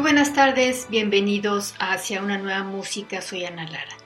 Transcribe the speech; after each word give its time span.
Buenas 0.00 0.32
tardes, 0.32 0.86
bienvenidos 0.88 1.74
a 1.80 1.92
Hacia 1.92 2.22
una 2.22 2.38
nueva 2.38 2.62
música, 2.62 3.20
soy 3.20 3.44
Ana 3.44 3.64
Lara. 3.64 3.96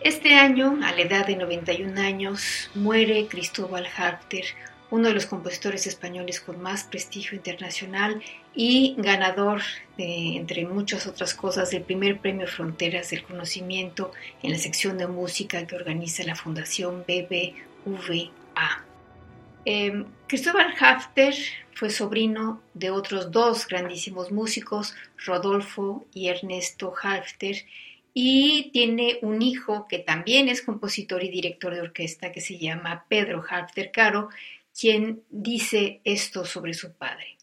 Este 0.00 0.34
año, 0.34 0.78
a 0.84 0.92
la 0.92 1.00
edad 1.00 1.26
de 1.26 1.34
91 1.34 2.00
años, 2.00 2.70
muere 2.76 3.26
Cristóbal 3.26 3.88
Harter, 3.96 4.44
uno 4.90 5.08
de 5.08 5.14
los 5.14 5.26
compositores 5.26 5.88
españoles 5.88 6.40
con 6.40 6.62
más 6.62 6.84
prestigio 6.84 7.36
internacional 7.36 8.22
y 8.54 8.94
ganador, 8.98 9.62
entre 9.98 10.64
muchas 10.64 11.08
otras 11.08 11.34
cosas, 11.34 11.72
del 11.72 11.82
primer 11.82 12.20
premio 12.20 12.46
Fronteras 12.46 13.10
del 13.10 13.24
Conocimiento 13.24 14.12
en 14.44 14.52
la 14.52 14.58
sección 14.58 14.96
de 14.96 15.08
música 15.08 15.66
que 15.66 15.74
organiza 15.74 16.22
la 16.22 16.36
Fundación 16.36 17.04
BBVA. 17.06 18.84
Em, 19.64 20.06
Cristóbal 20.28 20.72
Hafter 20.78 21.34
fue 21.82 21.90
sobrino 21.90 22.62
de 22.74 22.92
otros 22.92 23.32
dos 23.32 23.66
grandísimos 23.66 24.30
músicos, 24.30 24.94
Rodolfo 25.16 26.06
y 26.14 26.28
Ernesto 26.28 26.94
Hafter, 27.02 27.56
y 28.14 28.70
tiene 28.72 29.18
un 29.22 29.42
hijo 29.42 29.88
que 29.88 29.98
también 29.98 30.48
es 30.48 30.62
compositor 30.62 31.24
y 31.24 31.28
director 31.28 31.74
de 31.74 31.80
orquesta 31.80 32.30
que 32.30 32.40
se 32.40 32.56
llama 32.56 33.04
Pedro 33.08 33.42
Hafter 33.50 33.90
Caro, 33.90 34.28
quien 34.78 35.24
dice 35.28 36.00
esto 36.04 36.44
sobre 36.44 36.72
su 36.72 36.92
padre. 36.92 37.36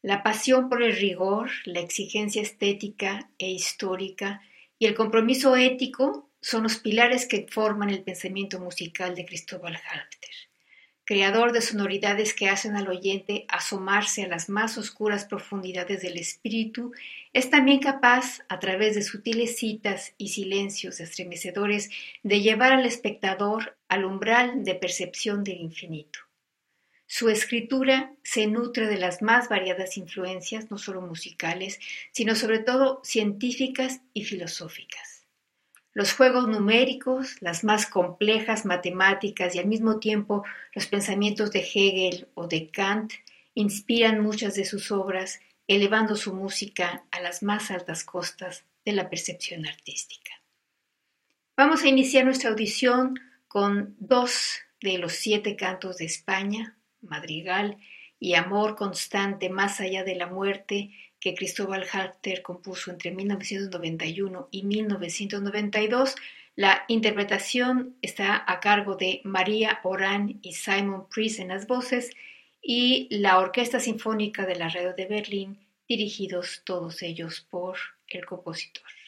La 0.00 0.22
pasión 0.22 0.68
por 0.68 0.84
el 0.84 0.94
rigor, 0.94 1.50
la 1.64 1.80
exigencia 1.80 2.42
estética 2.42 3.32
e 3.36 3.50
histórica 3.50 4.42
y 4.78 4.86
el 4.86 4.94
compromiso 4.94 5.56
ético 5.56 6.30
son 6.40 6.62
los 6.62 6.76
pilares 6.76 7.26
que 7.26 7.48
forman 7.50 7.90
el 7.90 8.04
pensamiento 8.04 8.60
musical 8.60 9.16
de 9.16 9.26
Cristóbal 9.26 9.74
Hafter 9.74 10.49
creador 11.10 11.50
de 11.50 11.60
sonoridades 11.60 12.34
que 12.34 12.48
hacen 12.48 12.76
al 12.76 12.86
oyente 12.86 13.44
asomarse 13.48 14.22
a 14.22 14.28
las 14.28 14.48
más 14.48 14.78
oscuras 14.78 15.24
profundidades 15.24 16.02
del 16.02 16.16
espíritu, 16.16 16.92
es 17.32 17.50
también 17.50 17.80
capaz, 17.80 18.42
a 18.48 18.60
través 18.60 18.94
de 18.94 19.02
sutiles 19.02 19.56
citas 19.56 20.14
y 20.18 20.28
silencios 20.28 21.00
estremecedores, 21.00 21.90
de 22.22 22.42
llevar 22.42 22.72
al 22.72 22.86
espectador 22.86 23.76
al 23.88 24.04
umbral 24.04 24.62
de 24.62 24.76
percepción 24.76 25.42
del 25.42 25.58
infinito. 25.58 26.20
Su 27.08 27.28
escritura 27.28 28.14
se 28.22 28.46
nutre 28.46 28.86
de 28.86 28.96
las 28.96 29.20
más 29.20 29.48
variadas 29.48 29.96
influencias, 29.96 30.70
no 30.70 30.78
solo 30.78 31.00
musicales, 31.00 31.80
sino 32.12 32.36
sobre 32.36 32.60
todo 32.60 33.00
científicas 33.02 34.00
y 34.14 34.22
filosóficas. 34.26 35.09
Los 35.92 36.12
juegos 36.12 36.46
numéricos, 36.46 37.36
las 37.40 37.64
más 37.64 37.86
complejas 37.86 38.64
matemáticas 38.64 39.54
y 39.54 39.58
al 39.58 39.66
mismo 39.66 39.98
tiempo 39.98 40.44
los 40.72 40.86
pensamientos 40.86 41.50
de 41.50 41.60
Hegel 41.60 42.28
o 42.34 42.46
de 42.46 42.70
Kant 42.70 43.12
inspiran 43.54 44.20
muchas 44.20 44.54
de 44.54 44.64
sus 44.64 44.92
obras, 44.92 45.40
elevando 45.66 46.14
su 46.14 46.32
música 46.32 47.04
a 47.10 47.20
las 47.20 47.42
más 47.42 47.70
altas 47.70 48.04
costas 48.04 48.64
de 48.84 48.92
la 48.92 49.10
percepción 49.10 49.66
artística. 49.66 50.30
Vamos 51.56 51.82
a 51.82 51.88
iniciar 51.88 52.24
nuestra 52.24 52.50
audición 52.50 53.18
con 53.48 53.96
dos 53.98 54.60
de 54.80 54.98
los 54.98 55.12
siete 55.12 55.56
cantos 55.56 55.98
de 55.98 56.06
España, 56.06 56.78
Madrigal 57.02 57.78
y 58.18 58.34
Amor 58.34 58.76
constante 58.76 59.50
más 59.50 59.80
allá 59.80 60.04
de 60.04 60.14
la 60.14 60.26
muerte, 60.26 60.90
que 61.20 61.34
Cristóbal 61.34 61.86
Halter 61.92 62.42
compuso 62.42 62.90
entre 62.90 63.10
1991 63.10 64.48
y 64.50 64.64
1992. 64.64 66.16
La 66.56 66.84
interpretación 66.88 67.96
está 68.02 68.42
a 68.46 68.60
cargo 68.60 68.96
de 68.96 69.20
María 69.24 69.80
Orán 69.84 70.40
y 70.42 70.54
Simon 70.54 71.08
Priest 71.08 71.40
en 71.40 71.48
las 71.48 71.66
voces 71.66 72.10
y 72.62 73.08
la 73.10 73.38
Orquesta 73.38 73.80
Sinfónica 73.80 74.46
de 74.46 74.56
la 74.56 74.68
Radio 74.68 74.94
de 74.94 75.06
Berlín, 75.06 75.58
dirigidos 75.88 76.62
todos 76.64 77.02
ellos 77.02 77.46
por 77.50 77.76
el 78.08 78.24
compositor. 78.24 78.99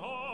Oh. 0.00 0.27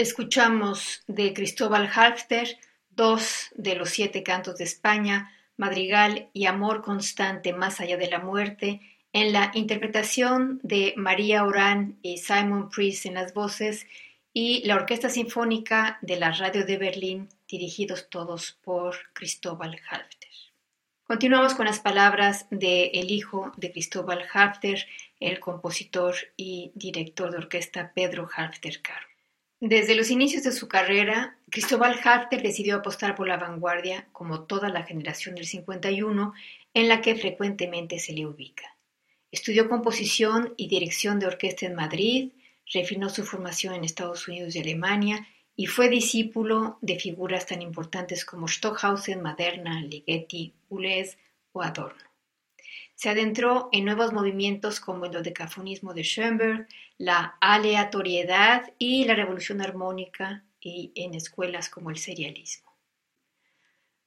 Escuchamos 0.00 1.02
de 1.08 1.34
Cristóbal 1.34 1.90
Halfter 1.94 2.56
dos 2.88 3.50
de 3.54 3.74
los 3.74 3.90
siete 3.90 4.22
cantos 4.22 4.56
de 4.56 4.64
España, 4.64 5.30
Madrigal 5.58 6.30
y 6.32 6.46
Amor 6.46 6.80
Constante 6.80 7.52
más 7.52 7.82
allá 7.82 7.98
de 7.98 8.08
la 8.08 8.18
muerte, 8.18 8.80
en 9.12 9.34
la 9.34 9.50
interpretación 9.52 10.58
de 10.62 10.94
María 10.96 11.44
Orán 11.44 11.98
y 12.00 12.16
Simon 12.16 12.70
Priest 12.70 13.04
en 13.04 13.12
las 13.12 13.34
voces 13.34 13.86
y 14.32 14.66
la 14.66 14.76
Orquesta 14.76 15.10
Sinfónica 15.10 15.98
de 16.00 16.16
la 16.16 16.30
Radio 16.30 16.64
de 16.64 16.78
Berlín, 16.78 17.28
dirigidos 17.46 18.08
todos 18.08 18.58
por 18.64 18.96
Cristóbal 19.12 19.78
Halfter. 19.90 20.30
Continuamos 21.04 21.52
con 21.52 21.66
las 21.66 21.80
palabras 21.80 22.46
de 22.50 22.86
el 22.94 23.10
hijo 23.10 23.52
de 23.58 23.70
Cristóbal 23.70 24.24
Halfter, 24.32 24.86
el 25.20 25.40
compositor 25.40 26.14
y 26.38 26.72
director 26.74 27.30
de 27.30 27.36
orquesta 27.36 27.92
Pedro 27.92 28.30
Halfter 28.34 28.80
Caro. 28.80 29.09
Desde 29.62 29.94
los 29.94 30.10
inicios 30.10 30.42
de 30.42 30.52
su 30.52 30.68
carrera, 30.68 31.36
Cristóbal 31.50 32.00
Halfter 32.02 32.40
decidió 32.40 32.76
apostar 32.76 33.14
por 33.14 33.28
la 33.28 33.36
vanguardia, 33.36 34.08
como 34.10 34.44
toda 34.44 34.70
la 34.70 34.84
generación 34.84 35.34
del 35.34 35.44
51, 35.44 36.32
en 36.72 36.88
la 36.88 37.02
que 37.02 37.14
frecuentemente 37.14 37.98
se 37.98 38.14
le 38.14 38.24
ubica. 38.24 38.74
Estudió 39.30 39.68
composición 39.68 40.54
y 40.56 40.66
dirección 40.68 41.20
de 41.20 41.26
orquesta 41.26 41.66
en 41.66 41.74
Madrid, 41.74 42.30
refinó 42.72 43.10
su 43.10 43.22
formación 43.22 43.74
en 43.74 43.84
Estados 43.84 44.26
Unidos 44.28 44.56
y 44.56 44.60
Alemania 44.60 45.28
y 45.54 45.66
fue 45.66 45.90
discípulo 45.90 46.78
de 46.80 46.98
figuras 46.98 47.44
tan 47.44 47.60
importantes 47.60 48.24
como 48.24 48.48
Stockhausen, 48.48 49.20
Maderna, 49.20 49.82
Ligeti, 49.82 50.54
Boulez 50.70 51.18
o 51.52 51.60
Adorno. 51.60 52.09
Se 53.00 53.08
adentró 53.08 53.70
en 53.72 53.86
nuevos 53.86 54.12
movimientos 54.12 54.78
como 54.78 55.06
el 55.06 55.12
dodecafonismo 55.12 55.94
de 55.94 56.02
Schoenberg, 56.02 56.68
la 56.98 57.38
aleatoriedad 57.40 58.74
y 58.76 59.06
la 59.06 59.14
revolución 59.14 59.62
armónica 59.62 60.44
y 60.60 60.92
en 60.94 61.14
escuelas 61.14 61.70
como 61.70 61.88
el 61.88 61.96
serialismo. 61.96 62.70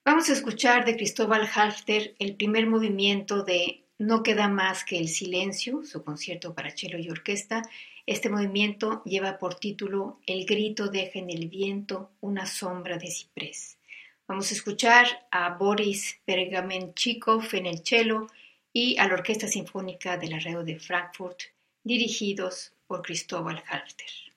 Vamos 0.06 0.30
a 0.30 0.34
escuchar 0.34 0.86
de 0.86 0.96
Cristóbal 0.96 1.50
Halfter 1.52 2.14
el 2.20 2.36
primer 2.36 2.68
movimiento 2.68 3.42
de 3.42 3.84
No 3.98 4.22
queda 4.22 4.48
más 4.48 4.84
que 4.84 5.00
el 5.00 5.08
silencio, 5.08 5.84
su 5.84 6.04
concierto 6.04 6.54
para 6.54 6.70
cello 6.70 7.00
y 7.00 7.10
orquesta. 7.10 7.64
Este 8.06 8.30
movimiento 8.30 9.02
lleva 9.06 9.40
por 9.40 9.56
título 9.56 10.20
El 10.28 10.46
grito 10.46 10.88
deja 10.88 11.18
en 11.18 11.32
el 11.32 11.48
viento 11.48 12.12
una 12.22 12.46
sombra 12.46 13.00
de 13.00 13.10
ciprés. 13.10 13.80
Vamos 14.28 14.52
a 14.52 14.54
escuchar 14.54 15.08
a 15.32 15.50
Boris 15.56 16.22
Pergamenchikov 16.26 17.44
en 17.54 17.66
el 17.66 17.84
cello 17.84 18.28
y 18.74 18.98
a 18.98 19.08
la 19.08 19.14
Orquesta 19.14 19.48
Sinfónica 19.48 20.18
de 20.18 20.28
la 20.28 20.40
de 20.64 20.80
Frankfurt, 20.80 21.40
dirigidos 21.84 22.74
por 22.88 23.04
Cristóbal 23.04 23.64
Halfter. 23.68 24.33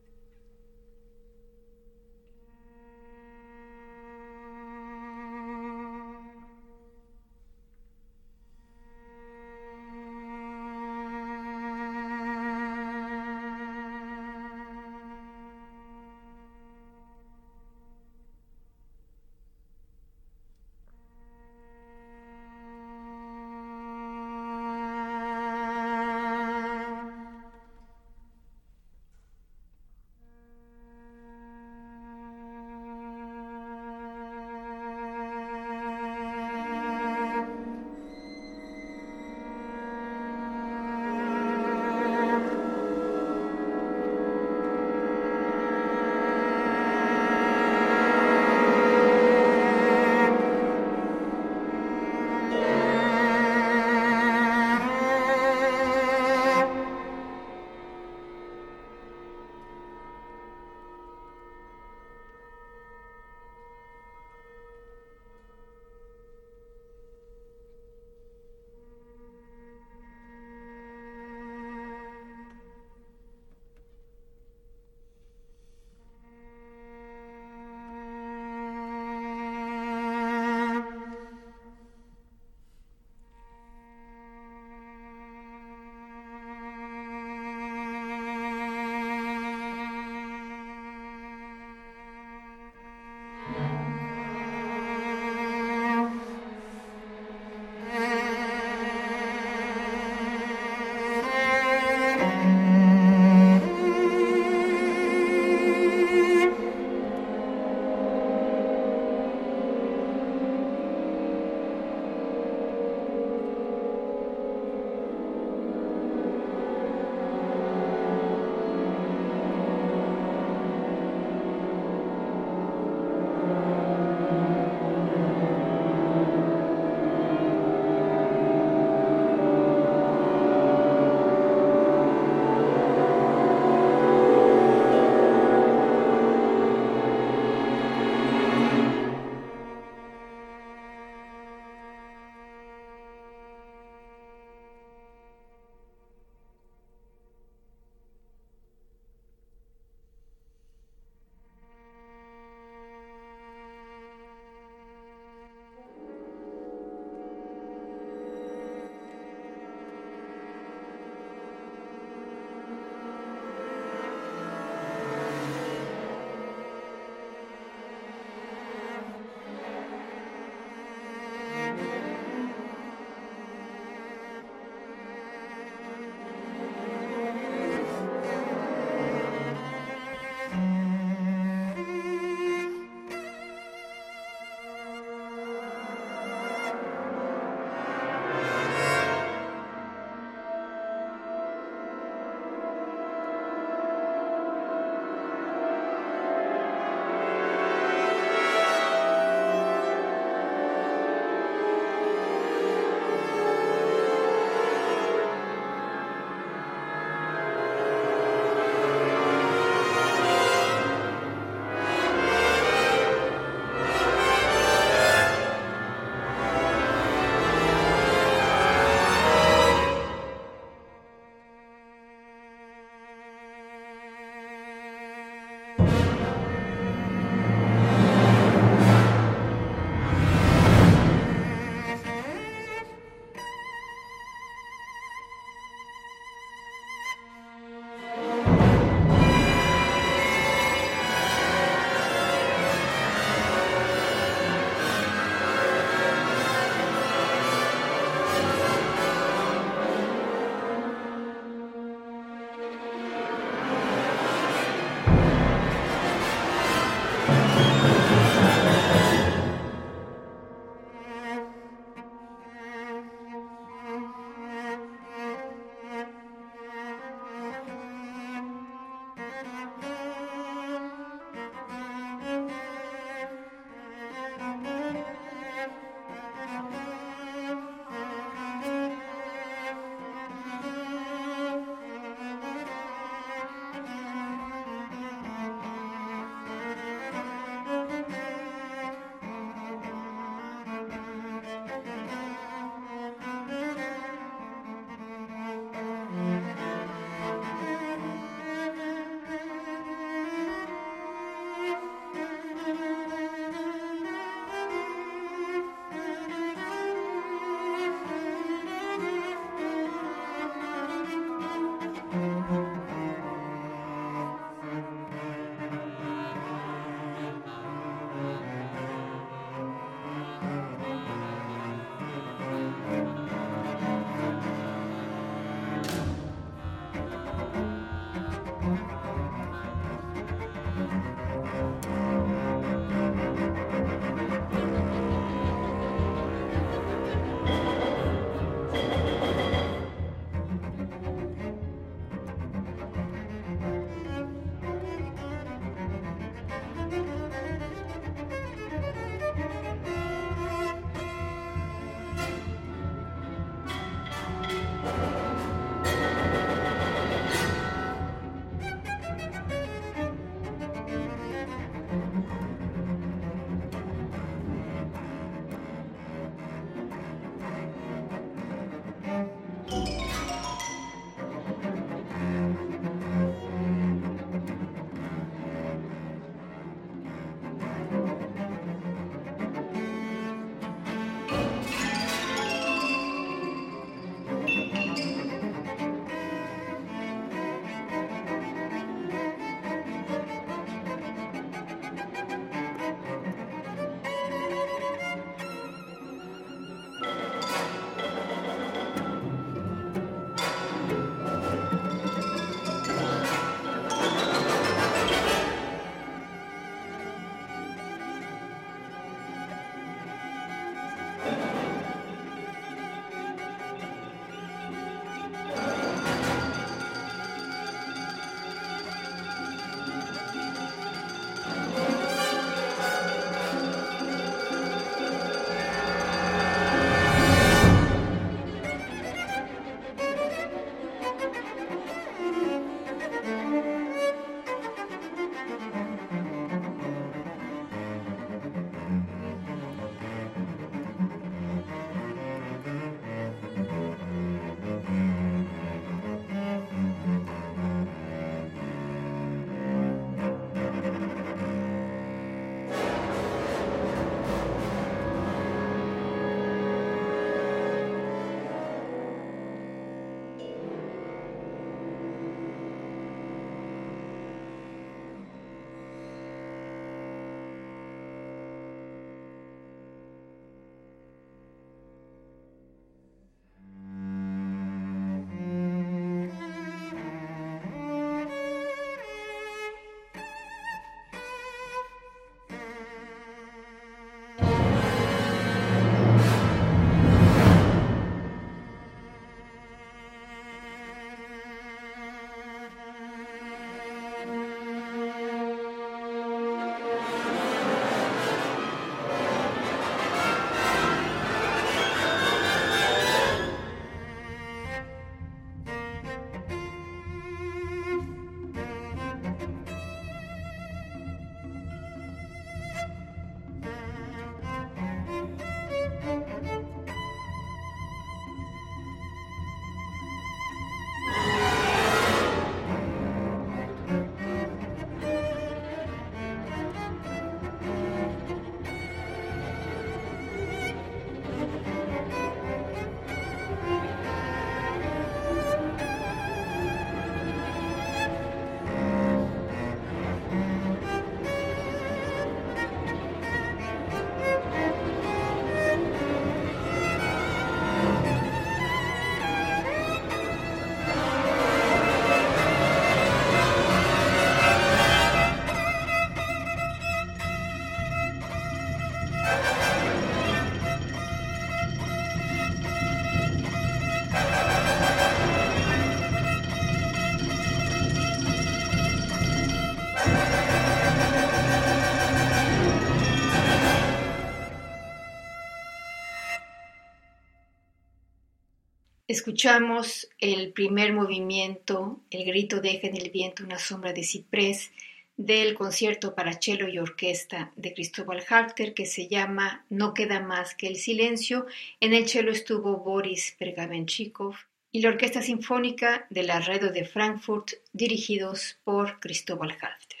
Escuchamos 579.22 580.08
el 580.18 580.52
primer 580.52 580.92
movimiento, 580.92 582.00
el 582.10 582.24
grito 582.24 582.60
deja 582.60 582.88
en 582.88 582.96
el 582.96 583.10
viento 583.10 583.44
una 583.44 583.60
sombra 583.60 583.92
de 583.92 584.02
ciprés, 584.02 584.72
del 585.16 585.54
concierto 585.54 586.16
para 586.16 586.32
cello 586.32 586.66
y 586.66 586.80
orquesta 586.80 587.52
de 587.54 587.72
Cristóbal 587.72 588.24
Halter 588.28 588.74
que 588.74 588.84
se 588.84 589.06
llama 589.06 589.64
No 589.70 589.94
queda 589.94 590.18
más 590.18 590.56
que 590.56 590.66
el 590.66 590.74
silencio. 590.74 591.46
En 591.78 591.94
el 591.94 592.08
cello 592.08 592.32
estuvo 592.32 592.78
Boris 592.78 593.36
Pergamenchikov 593.38 594.34
y 594.72 594.80
la 594.80 594.88
Orquesta 594.88 595.22
Sinfónica 595.22 596.04
del 596.10 596.28
Arredo 596.28 596.72
de 596.72 596.84
Frankfurt 596.84 597.52
dirigidos 597.72 598.58
por 598.64 598.98
Cristóbal 598.98 599.52
Halter. 599.52 600.00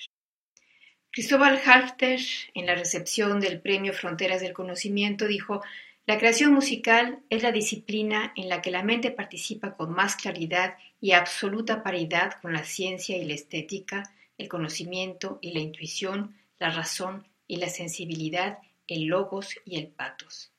Cristóbal 1.12 1.60
Halter, 1.64 2.18
en 2.54 2.66
la 2.66 2.74
recepción 2.74 3.38
del 3.38 3.60
Premio 3.60 3.92
Fronteras 3.92 4.40
del 4.40 4.52
Conocimiento, 4.52 5.28
dijo 5.28 5.62
la 6.04 6.18
creación 6.18 6.52
musical 6.52 7.20
es 7.30 7.44
la 7.44 7.52
disciplina 7.52 8.32
en 8.34 8.48
la 8.48 8.60
que 8.60 8.72
la 8.72 8.82
mente 8.82 9.12
participa 9.12 9.74
con 9.76 9.92
más 9.92 10.16
claridad 10.16 10.74
y 11.00 11.12
absoluta 11.12 11.84
paridad 11.84 12.32
con 12.42 12.52
la 12.52 12.64
ciencia 12.64 13.16
y 13.16 13.24
la 13.24 13.34
estética, 13.34 14.12
el 14.36 14.48
conocimiento 14.48 15.38
y 15.40 15.52
la 15.52 15.60
intuición, 15.60 16.34
la 16.58 16.70
razón 16.70 17.28
y 17.46 17.56
la 17.56 17.68
sensibilidad, 17.68 18.58
el 18.88 19.04
logos 19.04 19.54
y 19.64 19.76
el 19.78 19.86
patos. 19.88 20.50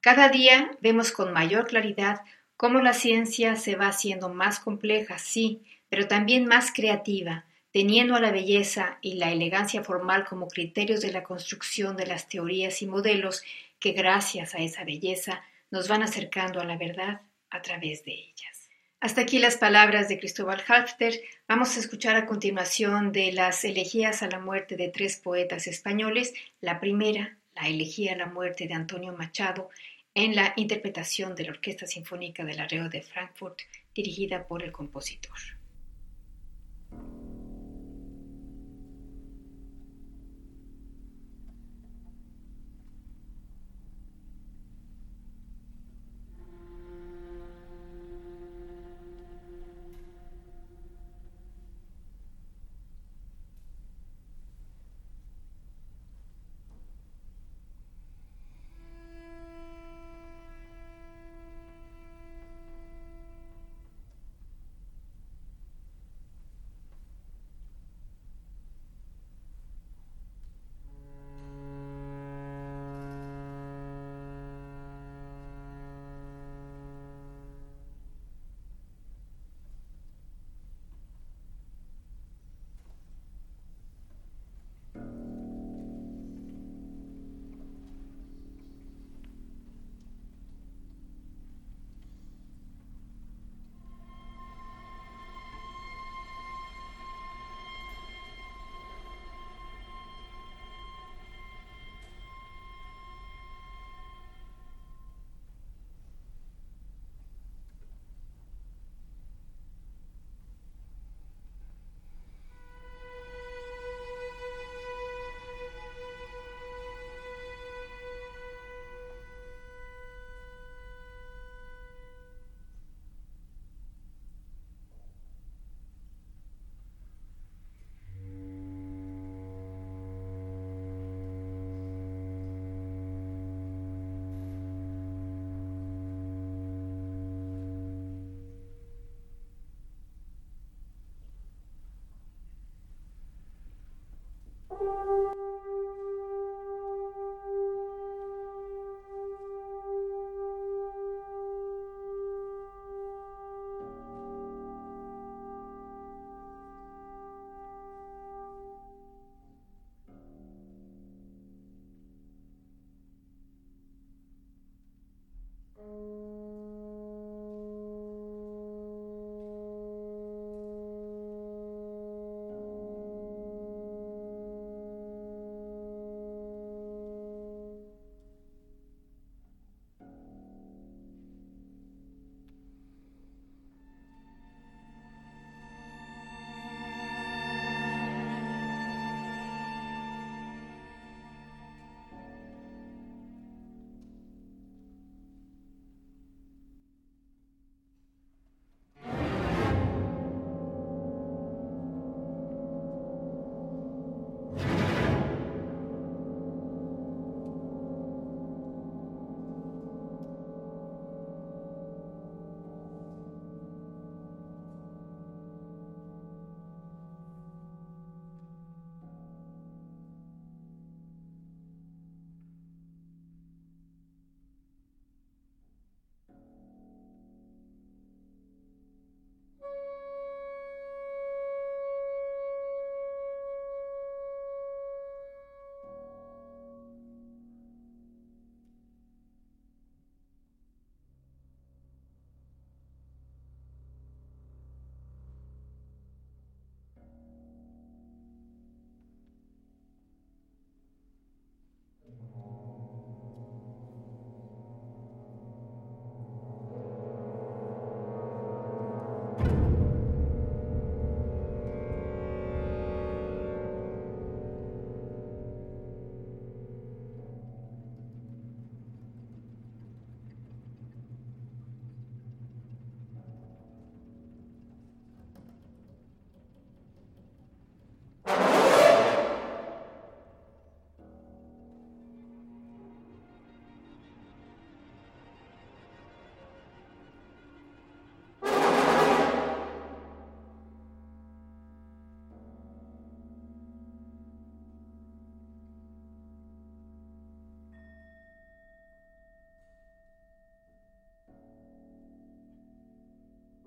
Cada 0.00 0.28
día 0.28 0.70
vemos 0.80 1.10
con 1.10 1.32
mayor 1.32 1.66
claridad 1.66 2.20
cómo 2.56 2.80
la 2.80 2.92
ciencia 2.92 3.56
se 3.56 3.74
va 3.74 3.88
haciendo 3.88 4.28
más 4.28 4.60
compleja, 4.60 5.18
sí, 5.18 5.62
pero 5.88 6.06
también 6.06 6.46
más 6.46 6.72
creativa, 6.72 7.46
teniendo 7.72 8.14
a 8.14 8.20
la 8.20 8.30
belleza 8.30 8.98
y 9.00 9.14
la 9.14 9.32
elegancia 9.32 9.82
formal 9.82 10.24
como 10.24 10.46
criterios 10.46 11.00
de 11.00 11.10
la 11.10 11.24
construcción 11.24 11.96
de 11.96 12.06
las 12.06 12.28
teorías 12.28 12.80
y 12.82 12.86
modelos 12.86 13.42
que 13.84 13.92
gracias 13.92 14.54
a 14.54 14.60
esa 14.60 14.82
belleza 14.82 15.42
nos 15.70 15.88
van 15.88 16.02
acercando 16.02 16.58
a 16.58 16.64
la 16.64 16.78
verdad 16.78 17.20
a 17.50 17.60
través 17.60 18.02
de 18.02 18.12
ellas. 18.12 18.70
Hasta 18.98 19.20
aquí 19.20 19.38
las 19.38 19.58
palabras 19.58 20.08
de 20.08 20.18
Cristóbal 20.18 20.64
Halfter. 20.66 21.20
Vamos 21.46 21.76
a 21.76 21.80
escuchar 21.80 22.16
a 22.16 22.24
continuación 22.24 23.12
de 23.12 23.30
las 23.32 23.62
elegías 23.62 24.22
a 24.22 24.28
la 24.28 24.38
muerte 24.38 24.76
de 24.76 24.88
tres 24.88 25.18
poetas 25.18 25.66
españoles. 25.66 26.32
La 26.62 26.80
primera, 26.80 27.36
la 27.54 27.68
elegía 27.68 28.14
a 28.14 28.16
la 28.16 28.24
muerte 28.24 28.66
de 28.66 28.72
Antonio 28.72 29.12
Machado, 29.12 29.68
en 30.14 30.34
la 30.34 30.54
interpretación 30.56 31.34
de 31.34 31.44
la 31.44 31.50
Orquesta 31.50 31.86
Sinfónica 31.86 32.42
del 32.42 32.60
Arreo 32.60 32.88
de 32.88 33.02
Frankfurt, 33.02 33.58
dirigida 33.94 34.46
por 34.46 34.62
el 34.62 34.72
compositor. 34.72 35.36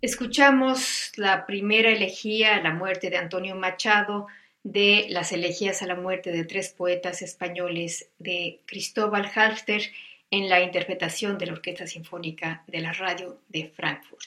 Escuchamos 0.00 1.10
la 1.16 1.44
primera 1.44 1.90
elegía 1.90 2.54
a 2.54 2.62
la 2.62 2.72
muerte 2.72 3.10
de 3.10 3.16
Antonio 3.16 3.56
Machado 3.56 4.28
de 4.62 5.06
las 5.08 5.32
elegías 5.32 5.82
a 5.82 5.86
la 5.86 5.96
muerte 5.96 6.30
de 6.30 6.44
tres 6.44 6.68
poetas 6.68 7.20
españoles 7.20 8.08
de 8.20 8.60
Cristóbal 8.66 9.28
Halfter 9.34 9.82
en 10.30 10.48
la 10.48 10.60
interpretación 10.60 11.36
de 11.36 11.46
la 11.46 11.54
Orquesta 11.54 11.88
Sinfónica 11.88 12.62
de 12.68 12.78
la 12.78 12.92
Radio 12.92 13.40
de 13.48 13.72
Frankfurt. 13.74 14.22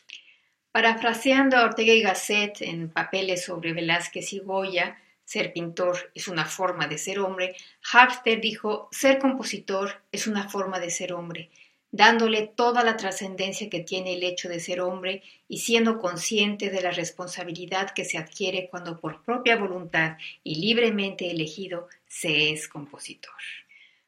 Parafraseando 0.74 1.56
a 1.56 1.64
Ortega 1.64 1.94
y 1.94 2.02
Gasset 2.02 2.62
en 2.62 2.90
papeles 2.90 3.46
sobre 3.46 3.72
Velázquez 3.72 4.34
y 4.34 4.40
Goya, 4.40 4.98
ser 5.24 5.54
pintor 5.54 6.12
es 6.14 6.28
una 6.28 6.44
forma 6.44 6.88
de 6.88 6.98
ser 6.98 7.20
hombre, 7.20 7.56
Halfter 7.94 8.42
dijo, 8.42 8.90
ser 8.92 9.20
compositor 9.20 10.02
es 10.12 10.28
una 10.28 10.50
forma 10.50 10.82
de 10.82 10.90
ser 10.90 11.14
hombre 11.14 11.50
dándole 11.92 12.48
toda 12.48 12.84
la 12.84 12.96
trascendencia 12.98 13.70
que 13.70 13.82
tiene 13.82 14.14
el 14.14 14.24
hecho 14.24 14.48
de 14.48 14.60
ser 14.60 14.82
hombre 14.82 15.24
y 15.48 15.60
siendo 15.60 16.00
consciente 16.00 16.70
de 16.70 16.82
la 16.82 16.92
responsabilidad 16.92 17.92
que 17.92 18.06
se 18.06 18.18
adquiere 18.18 18.70
cuando 18.70 19.00
por 19.00 19.24
propia 19.24 19.58
voluntad 19.58 20.18
y 20.44 20.56
libremente 20.56 21.30
elegido 21.30 21.90
se 22.08 22.52
es 22.52 22.68
compositor. 22.68 23.36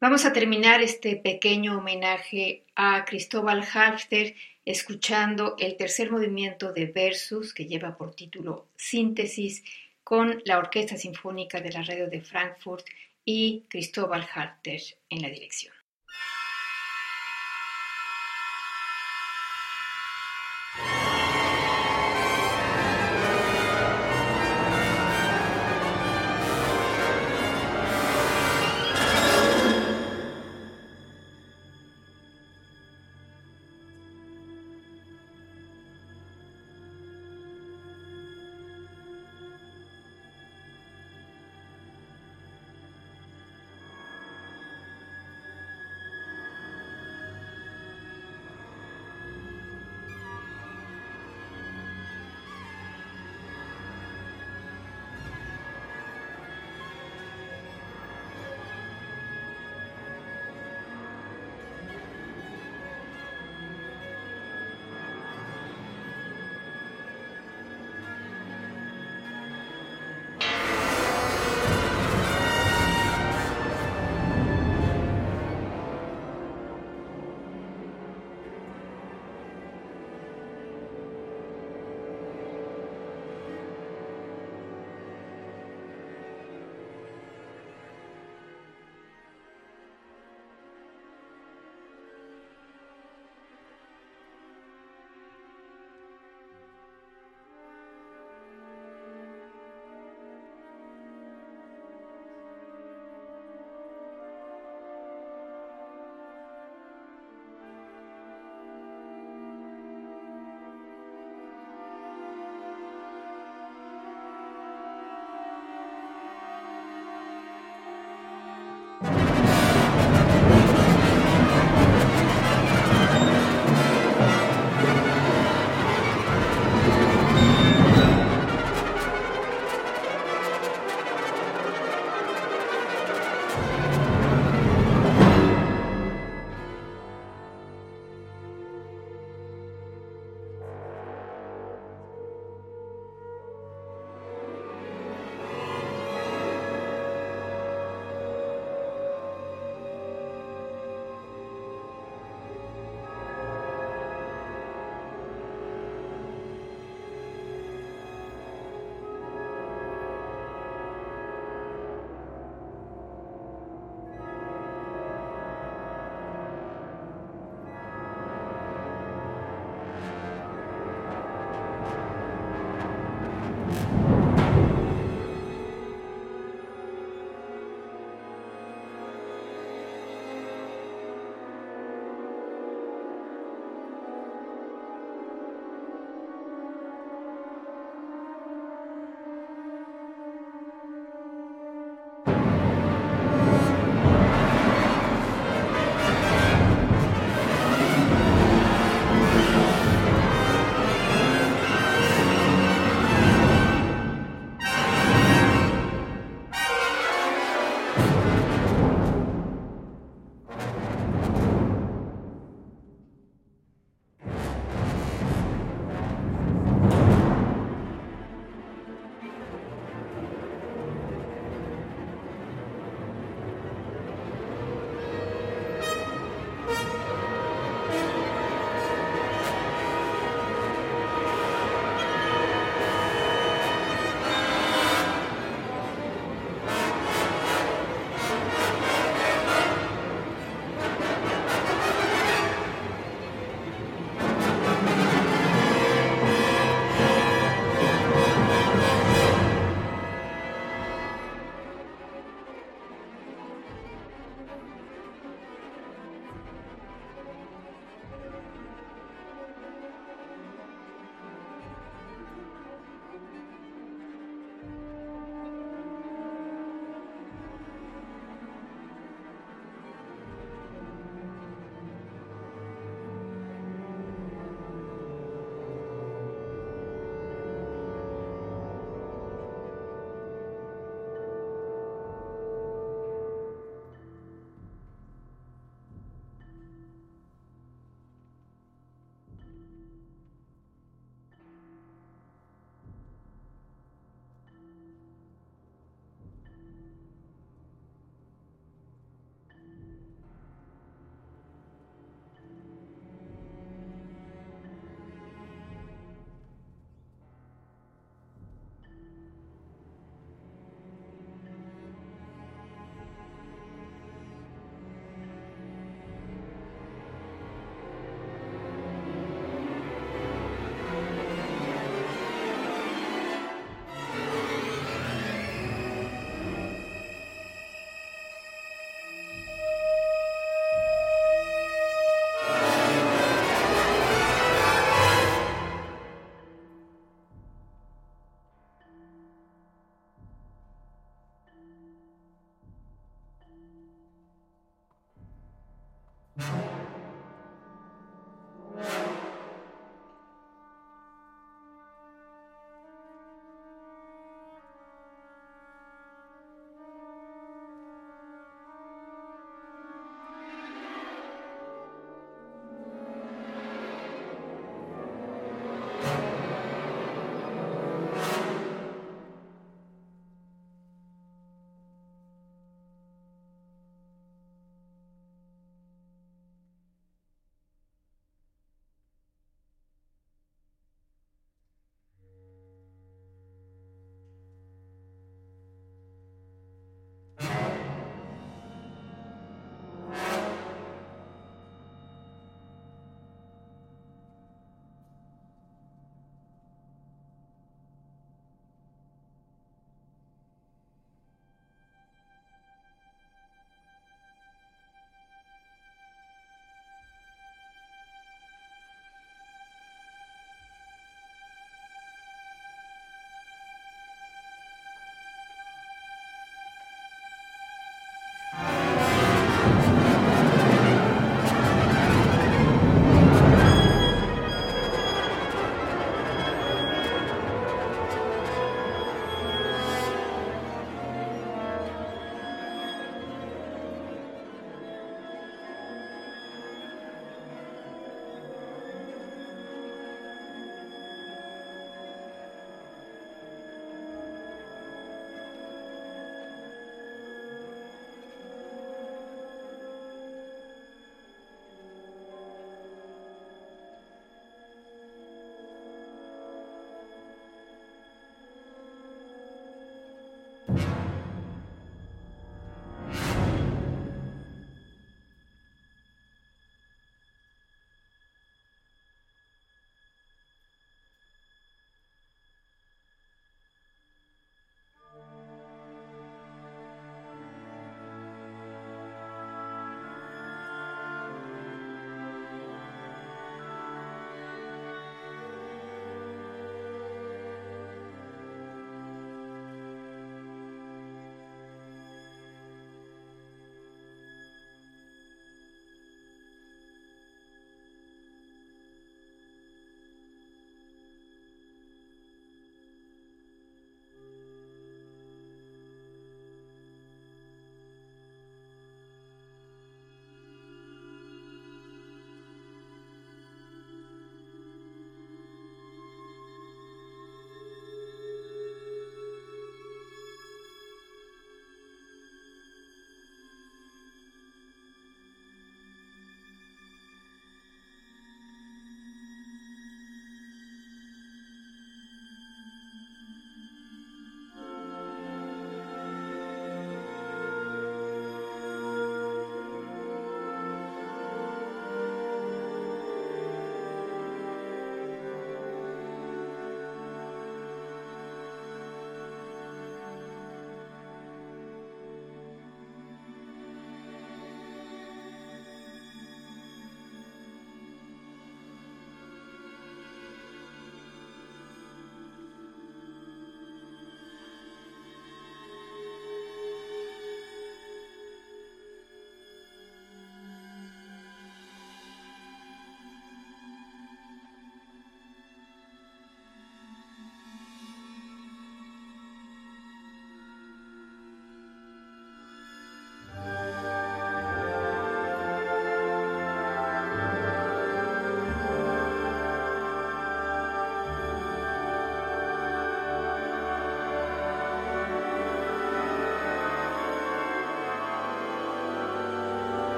Vamos 0.00 0.24
a 0.24 0.32
terminar 0.32 0.82
este 0.82 1.16
pequeño 1.16 1.78
homenaje 1.78 2.64
a 2.74 3.04
Cristóbal 3.04 3.66
Halfter 3.72 4.34
escuchando 4.64 5.54
el 5.58 5.76
tercer 5.76 6.10
movimiento 6.10 6.72
de 6.72 6.86
Versus 6.86 7.54
que 7.54 7.66
lleva 7.66 7.96
por 7.96 8.14
título 8.14 8.68
Síntesis 8.76 9.62
con 10.02 10.42
la 10.44 10.58
Orquesta 10.58 10.96
Sinfónica 10.96 11.60
de 11.60 11.72
la 11.72 11.82
Radio 11.82 12.08
de 12.08 12.20
Frankfurt 12.20 12.86
y 13.24 13.64
Cristóbal 13.68 14.26
Halfter 14.34 14.80
en 15.08 15.22
la 15.22 15.28
dirección. 15.28 15.74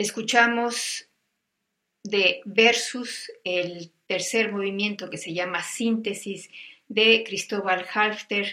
Escuchamos 0.00 1.10
de 2.02 2.40
Versus, 2.46 3.30
el 3.44 3.92
tercer 4.06 4.50
movimiento 4.50 5.10
que 5.10 5.18
se 5.18 5.34
llama 5.34 5.62
Síntesis 5.62 6.48
de 6.88 7.22
Cristóbal 7.22 7.84
Halfter 7.92 8.46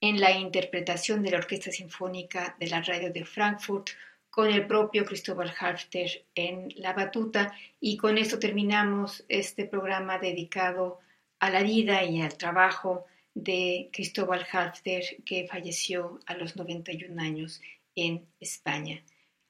en 0.00 0.18
la 0.18 0.30
interpretación 0.30 1.22
de 1.22 1.32
la 1.32 1.36
Orquesta 1.40 1.70
Sinfónica 1.70 2.56
de 2.58 2.68
la 2.68 2.80
Radio 2.80 3.12
de 3.12 3.22
Frankfurt 3.26 3.90
con 4.30 4.50
el 4.50 4.66
propio 4.66 5.04
Cristóbal 5.04 5.52
Halfter 5.60 6.24
en 6.34 6.72
la 6.76 6.94
batuta 6.94 7.52
y 7.80 7.98
con 7.98 8.16
esto 8.16 8.38
terminamos 8.38 9.26
este 9.28 9.66
programa 9.66 10.18
dedicado 10.18 11.00
a 11.38 11.50
la 11.50 11.62
vida 11.62 12.02
y 12.02 12.22
al 12.22 12.38
trabajo 12.38 13.04
de 13.34 13.90
Cristóbal 13.92 14.46
Halfter 14.50 15.22
que 15.22 15.46
falleció 15.46 16.18
a 16.24 16.32
los 16.32 16.56
91 16.56 17.20
años 17.20 17.60
en 17.94 18.26
España. 18.40 19.04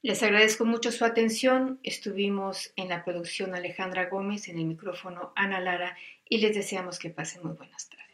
Les 0.04 0.22
agradezco 0.22 0.66
mucho 0.66 0.92
su 0.92 1.06
atención. 1.06 1.80
Estuvimos 1.82 2.74
en 2.76 2.90
la 2.90 3.06
producción 3.06 3.54
Alejandra 3.54 4.10
Gómez, 4.10 4.48
en 4.48 4.58
el 4.58 4.66
micrófono 4.66 5.32
Ana 5.34 5.60
Lara 5.60 5.96
y 6.28 6.36
les 6.40 6.54
deseamos 6.54 6.98
que 6.98 7.08
pasen 7.08 7.42
muy 7.42 7.56
buenas 7.56 7.88
tardes. 7.88 8.04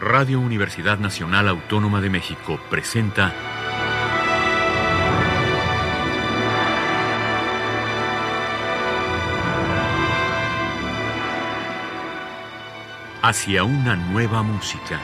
Radio 0.00 0.40
Universidad 0.40 0.98
Nacional 0.98 1.48
Autónoma 1.48 2.00
de 2.00 2.08
México 2.08 2.58
presenta 2.70 3.51
hacia 13.22 13.62
una 13.62 13.94
nueva 13.94 14.42
música. 14.42 15.00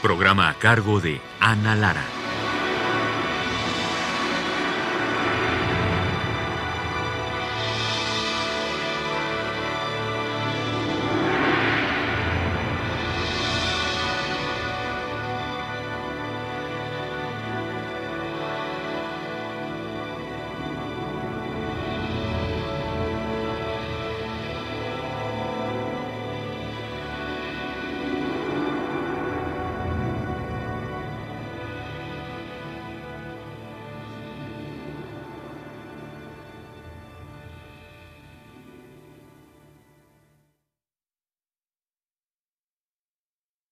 Programa 0.00 0.48
a 0.48 0.54
cargo 0.54 1.00
de 1.00 1.20
Ana 1.40 1.74
Lara. 1.76 2.17